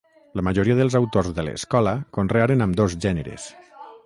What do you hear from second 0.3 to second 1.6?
La majoria dels autors de